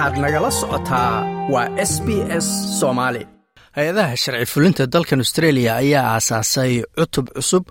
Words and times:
waxaad 0.00 0.18
nagala 0.24 0.50
socotaa 0.60 1.12
waa 1.52 1.68
s 1.90 1.92
b 2.06 2.08
s 2.44 2.46
soomaali. 2.80 3.22
Hay'adaha 3.76 4.14
sharci 4.22 4.46
fulinta 4.52 4.84
dalkan 4.94 5.20
australia 5.24 5.72
ayaa 5.82 6.04
aasaasay 6.16 6.72
cutub 6.98 7.26
cusub 7.36 7.64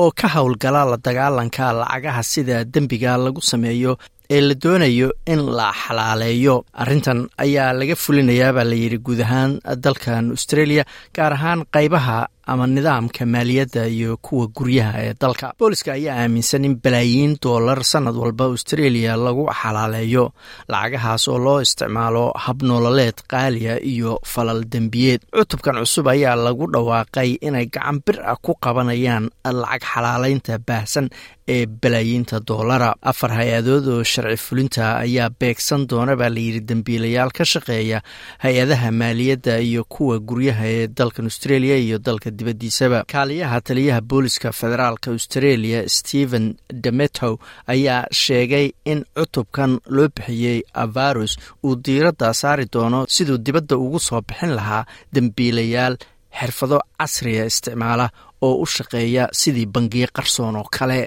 oo 0.00 0.08
ka 0.20 0.26
howlgala 0.34 0.82
la 0.90 0.96
dagaalanka 1.06 1.66
lacagaha 1.80 2.22
sida 2.32 2.56
dembiga 2.74 3.12
lagu 3.24 3.40
sameeyo 3.50 3.92
ee 4.34 4.40
la 4.48 4.54
doonayo 4.62 5.08
in 5.32 5.40
la 5.58 5.68
xalaaleeyo. 5.82 6.54
Arrintan 6.82 7.18
ayaa 7.44 7.70
laga 7.80 7.96
fulinayaa 8.04 8.52
baa 8.56 8.66
layidhi 8.72 8.98
guud 9.06 9.20
ahaan 9.26 9.52
dalkan 9.84 10.24
australia 10.34 10.82
gaar 11.16 11.32
ahaan 11.38 11.60
qaybaha 11.74 12.18
ama 12.46 12.66
nidaamka 12.66 13.26
maaliyadda 13.26 13.86
iyo 13.88 14.16
kuwa 14.16 14.46
guryaha 14.46 14.98
ee 15.04 15.14
dalka. 15.20 15.52
Booliska 15.58 15.92
ayaa 15.92 16.16
aaminsan 16.22 16.64
in 16.64 16.74
balaayiin 16.84 17.36
doolar 17.42 17.84
sannad 17.84 18.16
walba 18.16 18.44
australia 18.44 19.16
lagu 19.16 19.44
xalaaleeyo 19.62 20.24
lacagahaas 20.68 21.28
oo 21.28 21.38
loo 21.38 21.60
isticmaalo 21.60 22.24
habnoololeed 22.44 23.18
qaaliya 23.32 23.74
iyo 23.92 24.18
falal 24.24 24.60
dembiyeed. 24.72 25.20
Cutubkan 25.36 25.76
cusub 25.82 26.06
ayaa 26.08 26.36
lagu 26.36 26.66
dhawaaqay 26.74 27.30
inay 27.46 27.66
gacan 27.66 27.98
bir 28.06 28.16
ah 28.32 28.36
ku 28.44 28.54
qabanayaan 28.64 29.24
lacag 29.44 29.82
xalaaleynta 29.92 30.58
baahsan 30.68 31.06
ee 31.54 31.66
balaayiinta 31.82 32.40
doolara 32.48 32.90
afar 33.10 33.30
hay'adood 33.38 33.86
oo 33.94 34.02
sharci 34.12 34.36
fulinta 34.46 34.84
ayaa 35.04 35.28
beegsan 35.40 35.82
doona 35.90 36.14
baa 36.20 36.30
layidhi 36.36 36.60
dembiilayaal 36.68 37.30
ka 37.36 37.44
shaqeeya 37.52 37.98
hay'adaha 38.44 38.88
maaliyadda 39.00 39.54
iyo 39.68 39.82
kuwa 39.94 40.16
guryaha 40.28 40.64
ee 40.76 40.86
dalkan 40.98 41.24
australia 41.30 41.76
iyo 41.86 41.98
dalka 42.06 42.30
dibadiisaba 42.38 42.98
kaaliyaha 43.12 43.60
taliyaha 43.68 44.00
booliska 44.10 44.48
federaalka 44.60 45.08
australia 45.14 45.80
stephen 45.96 46.46
demetow 46.84 47.32
ayaa 47.74 48.02
sheegay 48.22 48.66
in 48.92 49.00
cutubkan 49.18 49.72
loo 49.96 50.08
bixiyey 50.16 50.58
avarus 50.84 51.32
uu 51.66 51.74
diiradda 51.86 52.34
saari 52.42 52.66
doono 52.74 53.00
siduu 53.14 53.38
dibadda 53.46 53.76
ugu 53.84 53.98
soo 54.08 54.20
bixin 54.28 54.52
lahaa 54.58 54.84
dembiilayaal 55.14 55.96
xirfado 56.38 56.78
casriga 56.98 57.44
isticmaala 57.50 58.06
oo 58.46 58.54
u 58.64 58.66
shaqeeya 58.76 59.24
sidii 59.40 59.66
bangiyo 59.74 60.08
qarsoon 60.16 60.56
oo 60.60 60.66
kale 60.78 60.98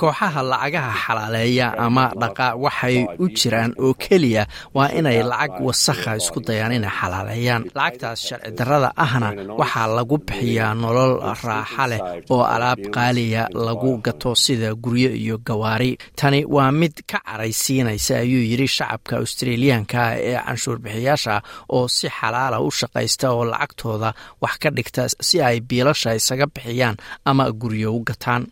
kooxaha 0.00 0.42
lacagaha 0.52 0.92
xalaaleeya 1.04 1.66
ama 1.86 2.04
dhaqa 2.22 2.46
waxay 2.64 2.96
u 3.18 3.26
jiraan 3.38 3.72
oo 3.84 3.94
keliya 4.04 4.44
waa 4.76 4.88
inay 4.98 5.22
lacag 5.22 5.52
wasakha 5.66 6.12
isku 6.20 6.40
dayaan 6.46 6.72
inay 6.78 6.92
xalaaleeyaan. 7.00 7.62
Lacagtaas 7.78 8.20
sharci 8.28 8.50
darrada 8.58 8.90
ahna 9.04 9.28
waxaa 9.60 9.88
lagu 9.96 10.16
bixiyaa 10.26 10.74
nolol 10.82 11.12
raaxa 11.44 11.84
leh 11.90 12.00
oo 12.34 12.42
alaab 12.54 12.80
qaaliya 12.96 13.42
lagu 13.66 13.90
gato 14.06 14.34
sida 14.44 14.70
guryo 14.84 15.10
iyo 15.22 15.36
gawaari. 15.46 15.92
Tani 16.18 16.44
waa 16.54 16.70
mid 16.80 16.94
ka 17.10 17.18
caraysiinaysa 17.26 18.14
ayuu 18.24 18.44
yidhi 18.50 18.68
shacabka 18.76 19.16
australiyaanka 19.22 20.00
ee 20.28 20.36
canshuurbixiyaasha 20.46 21.34
oo 21.76 21.88
si 21.96 22.06
xalaala 22.18 22.56
u 22.60 22.70
shaqaysta 22.78 23.26
oo 23.36 23.44
lacagtooda 23.52 24.10
wax 24.42 24.54
ka 24.62 24.68
dhigta 24.76 25.02
si 25.28 25.36
ay 25.48 25.60
biilasha 25.68 26.10
isaga 26.20 26.46
bixiyaan 26.54 26.96
ama 27.24 27.44
guryo 27.60 27.88
u 27.96 28.00
gataan. 28.08 28.44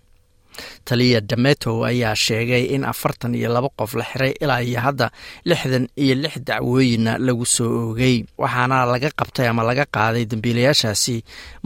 Taliya 0.84 1.20
dametow 1.30 1.80
ayaa 1.88 2.14
sheegay 2.24 2.64
in 2.76 2.84
afartan 2.84 3.32
iyo 3.34 3.48
laba 3.54 3.68
qof 3.78 3.94
la 3.98 4.04
xiray 4.10 4.32
ilaa 4.42 4.60
iyo 4.68 4.80
hadda 4.84 5.06
lixdan 5.48 5.88
iyo 5.96 6.14
lix 6.22 6.34
dacwooyinna 6.48 7.12
lagu 7.26 7.46
soo 7.56 7.70
oogay. 7.88 8.16
Waxaana 8.42 8.84
laga 8.92 9.08
qabtay 9.18 9.46
ama 9.48 9.62
laga 9.68 9.84
qaaday 9.96 10.24
dembiilayaashaasi 10.30 11.16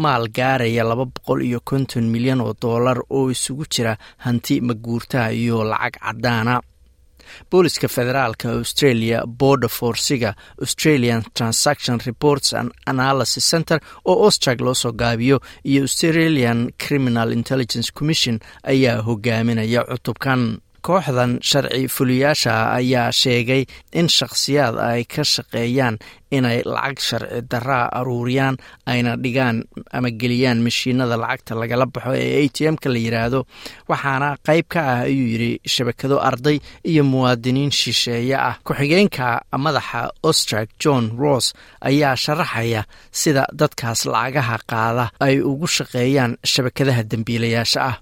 maal 0.02 0.24
gaaraya 0.36 0.84
laba 0.90 1.04
boqol 1.14 1.40
iyo 1.48 1.58
konton 1.68 2.04
milyan 2.14 2.40
oo 2.46 2.54
doolar 2.62 2.98
oo 3.16 3.26
isugu 3.34 3.64
jira 3.72 3.94
hanti 4.24 4.54
maguurtaha 4.68 5.32
iyo 5.42 5.64
lacag 5.70 5.94
caddaana 6.04 6.54
booliska 7.50 7.88
federaalka 7.88 8.48
australia 8.50 9.18
border 9.26 9.68
forsiga 9.70 10.34
australian 10.62 11.22
transaction 11.34 11.98
reports 12.06 12.52
and 12.54 12.72
analysis 12.86 13.50
center 13.50 13.80
oo 14.04 14.24
austrag 14.24 14.60
loo 14.60 14.74
soo 14.74 14.92
gaabiyo 14.92 15.40
iyo 15.64 15.82
australian 15.82 16.70
criminal 16.86 17.32
intelligence 17.32 17.90
commission 17.98 18.38
ayaa 18.62 19.02
hogaaminaya 19.02 19.84
cutubkan 19.84 20.58
kooxdan 20.86 21.32
sharci 21.50 21.82
fuliyaasha 21.96 22.54
ayaa 22.78 23.10
sheegay 23.22 23.62
in 24.00 24.08
shakhsiyaad 24.18 24.74
ay 24.90 25.02
ka 25.14 25.22
shaqeeyaan 25.34 25.96
inay 26.36 26.58
lacag 26.74 26.98
sharci 27.08 27.38
daraa 27.52 27.84
aruuriyaan 27.98 28.54
ayna 28.92 29.12
dhigaan 29.24 29.56
ama 29.96 30.10
geliyaan 30.20 30.58
mashiinada 30.66 31.16
lacagta 31.22 31.52
lagala 31.60 31.86
baxo 31.94 32.12
ee 32.22 32.30
a 32.42 32.48
t 32.54 32.66
m-ka 32.74 32.88
la 32.94 32.98
yidhaahdo 33.04 33.40
waxaana 33.90 34.28
qayb 34.48 34.66
ka 34.74 34.80
ah 34.92 35.00
ayuu 35.08 35.26
yidhi 35.32 35.50
shabakado 35.74 36.16
arday 36.28 36.56
iyo 36.90 37.02
muwaadiniin 37.12 37.70
shisheeye 37.80 38.36
ah. 38.48 38.54
Ku-xigeenka 38.66 39.26
madaxa 39.64 40.00
austrag 40.28 40.68
john 40.82 41.04
ross 41.22 41.46
ayaa 41.90 42.14
sharaxaya 42.24 42.82
sida 43.20 43.42
dadkaas 43.60 44.00
lacagaha 44.14 44.56
qaada 44.72 45.04
ay 45.26 45.34
ugu 45.50 45.66
shaqeeyaan 45.76 46.32
shabakadaha 46.52 47.02
dembiilayaasha 47.10 47.80
ah 47.90 47.94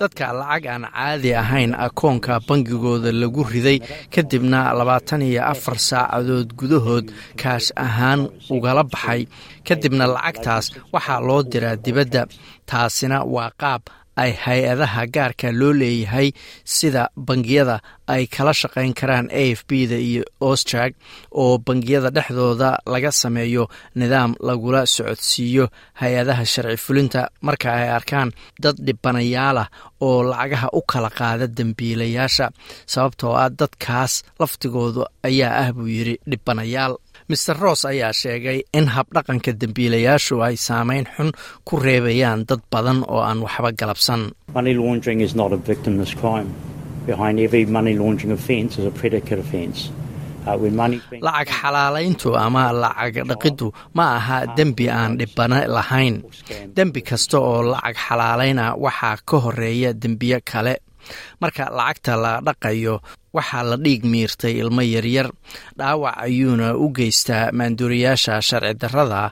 dadka 0.00 0.26
lacag 0.40 0.64
aan 0.72 0.84
caadi 0.96 1.30
ahayn 1.42 1.72
akoonka 1.86 2.34
bangigooda 2.48 3.10
lagu 3.22 3.42
riday 3.52 3.78
kadibna 4.14 4.60
labaatan 4.78 5.22
iyo 5.28 5.42
afar 5.52 5.76
saacadood 5.88 6.48
gudahood 6.60 7.06
kaash 7.42 7.68
ahaan 7.84 8.20
ugala 8.54 8.82
baxay. 8.92 9.22
Kadibna 9.68 10.04
lacagtaas 10.14 10.66
waxaa 10.94 11.20
loo 11.28 11.42
diraa 11.52 11.76
dibadda 11.84 12.22
taasina 12.70 13.18
waa 13.34 13.50
qaab 13.62 13.82
ay 14.22 14.32
hay'adaha 14.44 15.02
gaarka 15.14 15.48
loo 15.60 15.72
leeyahay 15.80 16.28
sida 16.76 17.02
bangiyada 17.28 17.76
ay 18.14 18.22
kala 18.34 18.52
shaqayn 18.60 18.92
karaan 19.00 19.26
a 19.30 19.42
f 19.58 19.60
b 19.68 19.86
da 19.90 19.96
iyo 20.08 20.22
austrag 20.46 20.92
oo 21.40 21.58
bangiyada 21.66 22.10
dhexdooda 22.16 22.70
laga 22.92 23.10
sameeyo 23.22 23.64
nidaam 24.00 24.32
lagula 24.48 24.80
socodsiiyo 24.94 25.64
hay'adaha 26.00 26.44
sharci 26.52 26.76
fulinta. 26.84 27.22
Marka 27.46 27.68
ay 27.78 27.88
arkaan 27.98 28.30
dad 28.62 28.76
dhibanayaal 28.86 29.58
ah 29.64 29.68
oo 30.06 30.22
lacagaha 30.30 30.68
u 30.78 30.80
kala 30.90 31.10
qaada 31.18 31.46
dembiilayaasha 31.58 32.46
sababtoo 32.92 33.34
ah 33.42 33.48
dadkaas 33.60 34.12
laftigoodu 34.40 35.02
ayaa 35.28 35.52
ah 35.62 35.68
buu 35.76 35.88
yidhi 35.96 36.14
dhibanayaal 36.30 36.92
maer 37.30 37.56
ross 37.64 37.82
ayaa 37.92 38.12
sheegay 38.22 38.58
in 38.78 38.86
habdhaqanka 38.96 39.52
dembiilayaashu 39.60 40.34
ay 40.46 40.56
saameyn 40.66 41.04
xun 41.16 41.30
ku 41.66 41.74
reebayaan 41.86 42.40
dad 42.48 42.60
badan 42.72 42.98
oo 43.12 43.20
aan 43.28 43.38
waxba 43.46 43.70
galabsan. 43.80 44.22
Lacag 51.26 51.48
xalaalayntu 51.60 52.28
ama 52.44 52.72
lacag 52.72 53.14
dhaqiddu 53.28 53.66
ma 53.96 54.06
aha 54.16 54.38
dembi 54.56 54.86
aan 54.88 55.18
dhibano 55.18 55.58
lahayn. 55.76 56.22
Dembi 56.76 57.00
kasta 57.08 57.36
oo 57.38 57.62
lacag 57.72 57.96
xalaalayna 58.06 58.64
waxaa 58.84 59.16
ka 59.28 59.36
horreeya 59.44 59.90
dembiyo 60.02 60.38
kale 60.50 60.74
marka 61.40 61.64
lacagta 61.78 62.14
la 62.24 62.32
dhaqayo 62.46 62.94
waxaa 63.36 63.62
la 63.70 63.76
dhiig 63.84 64.02
miirtay 64.12 64.54
ilmo 64.62 64.82
yaryar. 64.94 65.28
Dhaawac 65.78 66.14
ayuuna 66.26 66.68
u 66.74 66.86
geystaa 66.96 67.52
maanduuriyaasha 67.58 68.34
sharci 68.48 68.74
darrada 68.82 69.22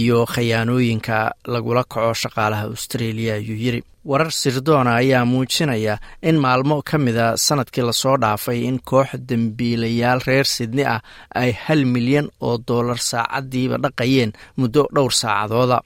iyo 0.00 0.18
khayaanooyinka 0.32 1.18
lagula 1.52 1.82
kaco 1.92 2.12
shaqaalaha 2.22 2.64
australia 2.72 3.34
ayuu 3.40 3.56
yidhi. 3.64 3.82
Warar 4.10 4.30
sirdoona 4.32 4.92
ayaa 5.00 5.24
muujinaya 5.24 5.94
in 6.28 6.36
maalmo 6.44 6.82
ka 6.88 6.98
mida 6.98 7.26
sannadkii 7.46 7.84
la 7.88 7.92
soo 7.92 8.16
dhaafay 8.22 8.58
in 8.68 8.76
koox 8.90 9.08
dembiilayaal 9.28 10.20
reer 10.26 10.44
sidni 10.56 10.84
ah 10.94 11.00
ay 11.42 11.50
hal 11.64 11.84
milyan 11.94 12.28
oo 12.48 12.58
dollar 12.68 12.98
saacadiiba 13.10 13.76
dhaqayeen 13.84 14.32
muddo 14.60 14.82
dhowr 14.94 15.12
saacadooda 15.22 15.78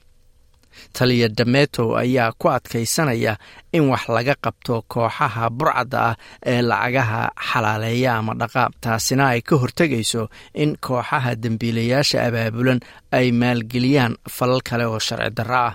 taliya 0.97 1.27
dametow 1.39 1.87
ayaa 2.03 2.31
ku 2.41 2.47
adkaysanaya 2.57 3.33
in 3.77 3.83
wax 3.91 4.03
laga 4.15 4.35
qabto 4.45 4.75
kooxaha 4.93 5.49
burcadda 5.57 5.99
ah 6.09 6.15
ee 6.53 6.61
lacagaha 6.69 7.21
xalaaleeya 7.49 8.11
ama 8.19 8.33
dhaqa 8.41 8.63
taasina 8.83 9.23
ay 9.33 9.41
ka 9.49 9.55
hortegayso 9.61 10.23
in 10.63 10.71
kooxaha 10.87 11.31
dembiilayaasha 11.43 12.17
abaabulan 12.27 12.79
ay 13.17 13.27
maalgeliyaan 13.41 14.13
falal 14.37 14.61
kale 14.69 14.85
oo 14.91 14.99
sharci 15.07 15.31
darro 15.37 15.55
ah 15.67 15.73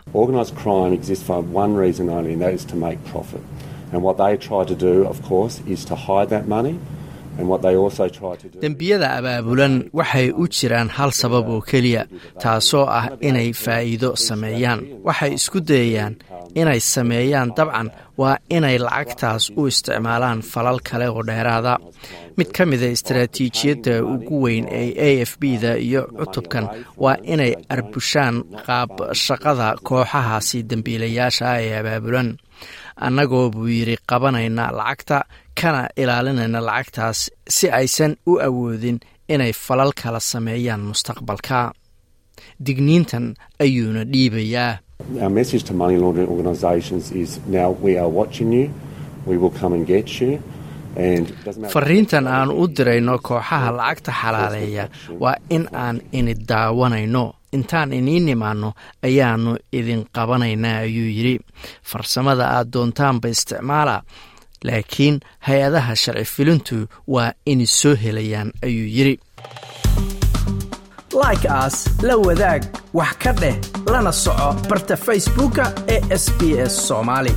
dembiyada 8.62 9.08
abaabulan 9.18 9.74
waxay 9.98 10.30
u 10.42 10.44
jiraan 10.56 10.88
hal 10.96 11.10
sabab 11.20 11.48
oo 11.54 11.60
keliya 11.70 12.02
taasoo 12.42 12.86
ah 12.98 13.06
inay 13.28 13.50
faa'iido 13.64 14.10
sameeyaan. 14.26 14.80
Waxay 15.06 15.32
isku 15.38 15.58
dayayaan 15.60 16.14
inay 16.60 16.80
sameeyaan 16.80 17.50
dabcan 17.56 17.88
waa 18.20 18.36
inay 18.56 18.78
lacagtaas 18.86 19.50
u 19.58 19.66
isticmaalaan 19.70 20.40
falal 20.52 20.78
kale 20.88 21.06
oo 21.10 21.22
dheeraada. 21.28 21.74
Mid 22.38 22.48
ka 22.56 22.66
mida 22.66 22.86
istaraatiijiyadda 22.96 23.94
ugu 24.14 24.36
weyn 24.44 24.66
ee 24.70 24.90
a 25.08 25.10
f 25.30 25.32
b 25.40 25.42
da 25.62 25.72
iyo 25.78 26.02
cutubkan 26.18 26.66
waa 27.02 27.16
inay 27.32 27.52
arbushaan 27.74 28.36
qaab 28.66 28.90
shaqada 29.24 29.68
kooxahaasi 29.88 30.58
dembiilayaasha 30.70 31.44
ah 31.52 31.60
ee 31.62 31.74
abaabulan 31.80 32.28
annagoo 33.06 33.50
buu 33.50 33.66
yidhi 33.76 33.96
qabanayna 34.10 34.64
lacagta 34.78 35.18
kana 35.60 35.88
ilaalinayna 35.96 36.60
lacagtaas 36.68 37.30
si 37.48 37.66
aysan 37.70 38.16
u 38.26 38.38
awoodin 38.46 38.98
inay 39.28 39.52
falal 39.52 39.92
kala 40.02 40.20
sameeyaan 40.20 40.80
mustaqbalka. 40.90 41.72
Digniintan 42.66 43.34
ayuuna 43.60 44.04
dhiibayaa. 44.12 44.72
Fariintan 51.74 52.26
aan 52.28 52.50
u 52.50 52.66
dirayno 52.76 53.18
kooxaha 53.18 53.70
lacagta 53.76 54.12
xalaaleeya 54.20 54.84
waa 55.20 55.34
in 55.50 55.64
aan 55.72 56.00
ini 56.12 56.34
daawanayno 56.48 57.24
intaan 57.56 57.92
iniin 57.98 58.24
nimaanno 58.28 58.70
ayaannu 59.06 59.52
idin 59.78 60.02
qabanaynaa 60.16 60.78
ayuu 60.86 61.10
yidhi. 61.16 61.36
Farsamada 61.90 62.44
aad 62.56 62.68
doontaanba 62.74 63.28
isticmaala 63.34 63.96
laakiin 64.66 65.16
hay'adaha 65.46 65.92
sharci 66.02 66.24
filintu 66.34 66.76
waa 67.14 67.30
inay 67.52 67.66
soo 67.80 67.94
helayaan 68.04 68.50
ayuu 68.66 68.88
yidhi. 68.96 69.14
Like 71.22 71.46
aas 71.48 71.76
la 72.02 72.16
wadaag 72.26 72.62
wax 72.98 73.12
ka 73.22 73.32
dheh 73.40 73.56
lana 73.92 74.12
soco 74.12 74.48
barta 74.68 74.96
facebooka 75.06 75.64
ee 75.94 76.00
sb 76.24 76.40
s 76.66 76.74
soomaali 76.88 77.32